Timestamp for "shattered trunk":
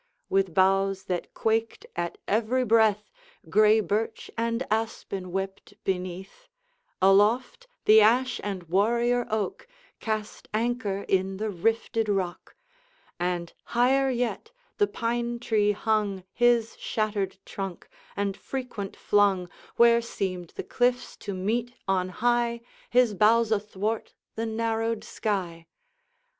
16.79-17.87